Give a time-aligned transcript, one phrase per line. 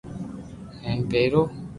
[0.81, 1.43] ھون پيرو